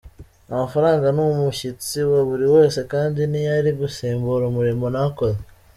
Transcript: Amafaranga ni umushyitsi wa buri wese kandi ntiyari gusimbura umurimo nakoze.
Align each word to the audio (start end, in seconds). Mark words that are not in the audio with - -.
Amafaranga 0.53 1.05
ni 1.11 1.21
umushyitsi 1.29 1.97
wa 2.11 2.21
buri 2.27 2.45
wese 2.55 2.79
kandi 2.91 3.19
ntiyari 3.31 3.69
gusimbura 3.79 4.43
umurimo 4.51 4.85
nakoze. 4.95 5.39